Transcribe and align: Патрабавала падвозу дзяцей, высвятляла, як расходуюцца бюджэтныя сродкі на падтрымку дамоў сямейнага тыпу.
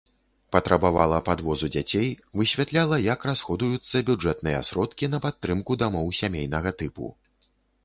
Патрабавала 0.53 1.19
падвозу 1.27 1.67
дзяцей, 1.75 2.07
высвятляла, 2.41 2.97
як 3.09 3.27
расходуюцца 3.31 4.03
бюджэтныя 4.09 4.65
сродкі 4.73 5.13
на 5.15 5.23
падтрымку 5.29 5.81
дамоў 5.85 6.13
сямейнага 6.23 6.77
тыпу. 6.83 7.15